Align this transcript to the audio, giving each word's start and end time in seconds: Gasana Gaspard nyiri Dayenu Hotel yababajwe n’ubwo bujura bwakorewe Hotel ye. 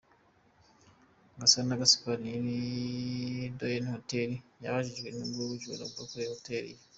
Gasana 1.39 1.79
Gaspard 1.81 2.19
nyiri 2.23 2.55
Dayenu 3.57 3.89
Hotel 3.95 4.29
yababajwe 4.63 5.07
n’ubwo 5.11 5.41
bujura 5.49 5.83
bwakorewe 5.91 6.31
Hotel 6.35 6.63
ye. 6.73 6.77